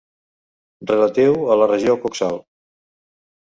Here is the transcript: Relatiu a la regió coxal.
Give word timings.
Relatiu 0.91 1.37
a 1.53 1.59
la 1.61 1.69
regió 1.73 1.97
coxal. 2.07 2.43